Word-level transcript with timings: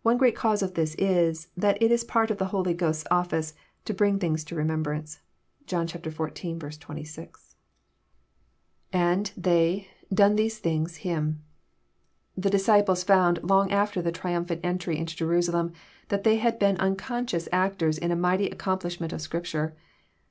One 0.00 0.16
great 0.16 0.34
cause 0.34 0.62
of 0.62 0.72
this 0.72 0.94
is, 0.94 1.48
that 1.54 1.76
it 1.82 1.92
is 1.92 2.02
part 2.02 2.30
t)f 2.30 2.38
the 2.38 2.46
Holy 2.46 2.72
Ghost's 2.72 3.04
ofBce 3.10 3.52
to 3.84 3.92
bring 3.92 4.18
things 4.18 4.42
to 4.44 4.54
remembrance." 4.54 5.20
(John 5.66 5.86
xiv. 5.86 6.00
26.) 6.00 6.78
JOHNy 6.80 7.04
CHAP. 7.04 7.26
XII. 7.28 7.30
329 8.90 9.16
l^And.,.ihey,.,done 9.34 10.36
these 10.36 10.58
thing8..,him.'] 10.62 11.44
The 12.34 12.48
disciples 12.48 13.04
foDnd, 13.04 13.40
\ 13.40 13.42
long 13.50 13.70
after 13.70 14.00
the 14.00 14.10
triamphant 14.12 14.60
entry 14.64 14.96
into 14.96 15.14
Jeqisalem, 15.26 15.74
that 16.08 16.24
they 16.24 16.36
had 16.36 16.58
\ 16.58 16.58
been 16.58 16.76
nnconscious 16.78 17.46
actors 17.52 17.98
in 17.98 18.10
a 18.10 18.16
mighty 18.16 18.48
accomplishment 18.48 19.12
of 19.12 19.20
Scrip 19.20 19.44
ture. 19.44 19.74